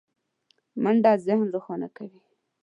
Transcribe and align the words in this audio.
منډه 0.83 1.11
ذهن 1.25 1.47
روښانه 1.55 1.87
کوي 1.97 2.21